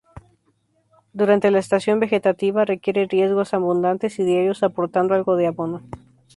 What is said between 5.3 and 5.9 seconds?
de abono.